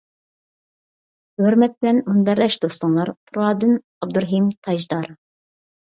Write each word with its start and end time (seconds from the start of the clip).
ھۆرمەت 1.43 1.75
بىلەن 1.83 2.01
مۇنبەرداش 2.09 2.57
دوستۇڭلار: 2.63 3.13
تۇرادىن 3.33 3.77
ئابدۇرېھىم 3.79 4.49
تاجدار. 4.69 5.13